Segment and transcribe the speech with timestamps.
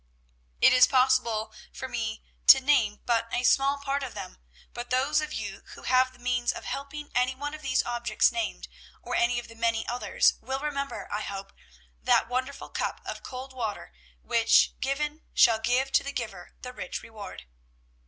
[0.61, 4.39] "It is possible for me to name but a small part of them,
[4.73, 8.31] but those of you who have the means of helping any one of these objects
[8.31, 8.67] named,
[9.03, 11.53] or any of the many others, will remember, I hope,
[12.01, 13.93] that wonderful cup of cold water
[14.23, 17.45] which, given, shall give to the giver the rich reward.